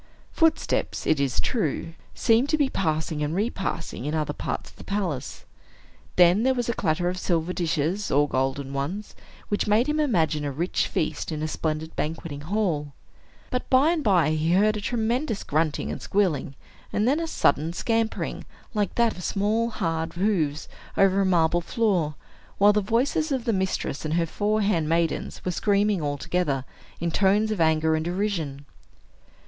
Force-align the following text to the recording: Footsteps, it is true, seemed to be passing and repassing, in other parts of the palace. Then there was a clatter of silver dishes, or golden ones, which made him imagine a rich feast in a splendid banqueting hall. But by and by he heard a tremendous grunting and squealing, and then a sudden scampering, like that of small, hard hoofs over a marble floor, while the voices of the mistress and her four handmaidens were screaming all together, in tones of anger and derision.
Footsteps, 0.31 1.05
it 1.05 1.19
is 1.19 1.39
true, 1.39 1.93
seemed 2.15 2.49
to 2.49 2.57
be 2.57 2.69
passing 2.69 3.21
and 3.21 3.35
repassing, 3.35 4.05
in 4.05 4.15
other 4.15 4.33
parts 4.33 4.71
of 4.71 4.77
the 4.77 4.83
palace. 4.83 5.45
Then 6.15 6.41
there 6.41 6.55
was 6.55 6.67
a 6.67 6.73
clatter 6.73 7.07
of 7.07 7.19
silver 7.19 7.53
dishes, 7.53 8.09
or 8.09 8.27
golden 8.27 8.73
ones, 8.73 9.13
which 9.49 9.67
made 9.67 9.85
him 9.85 9.99
imagine 9.99 10.43
a 10.43 10.51
rich 10.51 10.87
feast 10.87 11.31
in 11.31 11.43
a 11.43 11.47
splendid 11.47 11.95
banqueting 11.95 12.41
hall. 12.41 12.93
But 13.51 13.69
by 13.69 13.91
and 13.91 14.03
by 14.03 14.31
he 14.31 14.53
heard 14.53 14.75
a 14.75 14.81
tremendous 14.81 15.43
grunting 15.43 15.91
and 15.91 16.01
squealing, 16.01 16.55
and 16.91 17.07
then 17.07 17.19
a 17.19 17.27
sudden 17.27 17.71
scampering, 17.71 18.45
like 18.73 18.95
that 18.95 19.15
of 19.15 19.23
small, 19.23 19.69
hard 19.69 20.13
hoofs 20.13 20.67
over 20.97 21.21
a 21.21 21.25
marble 21.27 21.61
floor, 21.61 22.15
while 22.57 22.73
the 22.73 22.81
voices 22.81 23.31
of 23.31 23.45
the 23.45 23.53
mistress 23.53 24.03
and 24.03 24.15
her 24.15 24.25
four 24.25 24.61
handmaidens 24.61 25.45
were 25.45 25.51
screaming 25.51 26.01
all 26.01 26.17
together, 26.17 26.65
in 26.99 27.11
tones 27.11 27.51
of 27.51 27.61
anger 27.61 27.93
and 27.95 28.03
derision. 28.05 28.65